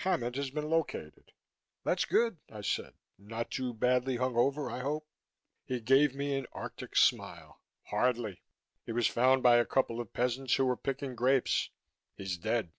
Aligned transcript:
Hammond 0.00 0.36
has 0.36 0.50
been 0.50 0.68
located." 0.68 1.32
"That's 1.82 2.04
good," 2.04 2.36
I 2.52 2.60
said. 2.60 2.92
"Not 3.16 3.50
too 3.50 3.72
badly 3.72 4.16
hung 4.16 4.36
over, 4.36 4.70
I 4.70 4.80
hope." 4.80 5.06
He 5.64 5.80
gave 5.80 6.14
me 6.14 6.34
an 6.34 6.46
arctic 6.52 6.94
smile. 6.94 7.62
"Hardly. 7.84 8.42
He 8.84 8.92
was 8.92 9.06
found 9.06 9.42
by 9.42 9.56
a 9.56 9.64
couple 9.64 9.98
of 9.98 10.12
peasants 10.12 10.56
who 10.56 10.66
were 10.66 10.76
picking 10.76 11.14
grapes. 11.14 11.70
He's 12.18 12.36
dead." 12.36 12.70